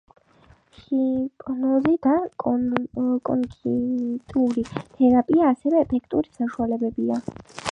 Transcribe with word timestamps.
ჰიპნოზი 0.75 1.91
და 2.05 2.13
კოგნიტიური 2.43 4.63
თერაპია 4.71 5.51
ასევე 5.51 5.83
ეფექტური 5.87 6.33
საშუალებებია. 6.41 7.21